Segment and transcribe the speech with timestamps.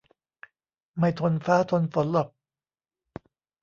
[0.97, 2.29] ไม่ทนฟ้าทนฝนหรอก